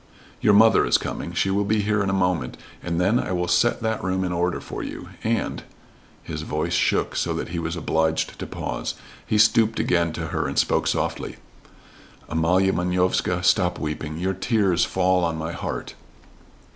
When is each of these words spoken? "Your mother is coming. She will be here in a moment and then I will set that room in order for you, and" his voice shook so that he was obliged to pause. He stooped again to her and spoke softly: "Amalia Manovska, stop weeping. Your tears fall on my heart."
"Your 0.41 0.55
mother 0.55 0.83
is 0.83 0.97
coming. 0.97 1.31
She 1.33 1.51
will 1.51 1.63
be 1.63 1.83
here 1.83 2.01
in 2.01 2.09
a 2.09 2.11
moment 2.11 2.57
and 2.81 2.99
then 2.99 3.19
I 3.19 3.31
will 3.33 3.47
set 3.47 3.81
that 3.83 4.03
room 4.03 4.23
in 4.23 4.31
order 4.33 4.59
for 4.59 4.81
you, 4.81 5.09
and" 5.23 5.61
his 6.23 6.41
voice 6.41 6.73
shook 6.73 7.15
so 7.15 7.35
that 7.35 7.49
he 7.49 7.59
was 7.59 7.75
obliged 7.75 8.39
to 8.39 8.47
pause. 8.47 8.95
He 9.27 9.37
stooped 9.37 9.79
again 9.79 10.11
to 10.13 10.29
her 10.29 10.47
and 10.47 10.57
spoke 10.57 10.87
softly: 10.87 11.35
"Amalia 12.27 12.73
Manovska, 12.73 13.43
stop 13.43 13.77
weeping. 13.77 14.17
Your 14.17 14.33
tears 14.33 14.85
fall 14.85 15.23
on 15.23 15.37
my 15.37 15.51
heart." 15.51 15.93